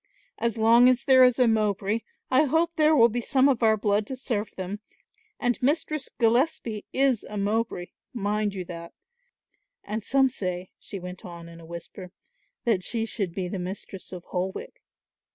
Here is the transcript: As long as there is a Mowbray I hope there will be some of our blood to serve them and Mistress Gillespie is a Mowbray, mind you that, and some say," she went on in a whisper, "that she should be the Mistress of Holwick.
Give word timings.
As 0.39 0.57
long 0.57 0.89
as 0.89 1.03
there 1.03 1.23
is 1.23 1.37
a 1.37 1.47
Mowbray 1.47 1.99
I 2.31 2.45
hope 2.45 2.71
there 2.75 2.95
will 2.95 3.07
be 3.07 3.21
some 3.21 3.47
of 3.47 3.61
our 3.61 3.77
blood 3.77 4.07
to 4.07 4.15
serve 4.15 4.49
them 4.55 4.79
and 5.39 5.61
Mistress 5.61 6.09
Gillespie 6.09 6.85
is 6.91 7.23
a 7.23 7.37
Mowbray, 7.37 7.89
mind 8.11 8.55
you 8.55 8.65
that, 8.65 8.93
and 9.83 10.03
some 10.03 10.27
say," 10.27 10.71
she 10.79 10.99
went 10.99 11.23
on 11.23 11.47
in 11.47 11.59
a 11.59 11.67
whisper, 11.67 12.11
"that 12.65 12.81
she 12.83 13.05
should 13.05 13.31
be 13.31 13.47
the 13.47 13.59
Mistress 13.59 14.11
of 14.11 14.23
Holwick. 14.31 14.81